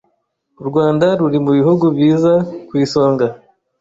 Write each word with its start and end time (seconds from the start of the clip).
U 0.61 0.63
Rwanda 0.69 1.05
ruri 1.19 1.37
mu 1.45 1.51
bihugu 1.57 1.85
biza 1.97 2.33
ku 2.67 2.73
isonga 2.85 3.25